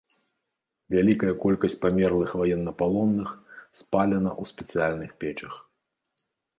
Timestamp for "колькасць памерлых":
1.43-2.29